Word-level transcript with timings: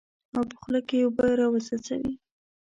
او 0.35 0.43
په 0.49 0.55
خوله 0.61 0.81
کې 0.87 0.97
اوبه 1.05 1.25
راوڅڅوي. 1.39 2.13